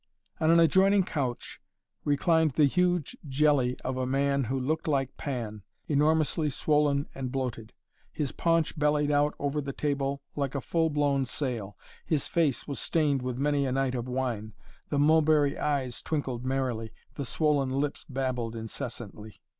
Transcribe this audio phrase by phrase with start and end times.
[0.39, 1.61] On an adjoining couch
[2.03, 7.71] reclined the huge jelly of a man who looked like Pan, enormously swollen and bloated.
[8.11, 11.77] His paunch bellied out over the table like a full blown sail.
[12.03, 14.53] His face was stained with many a night of wine.
[14.89, 16.91] The mulberry eyes twinkled merrily.
[17.13, 19.39] The swollen lips babbled incessantly.